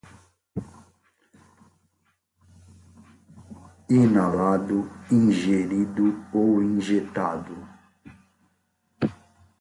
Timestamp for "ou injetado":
6.33-7.55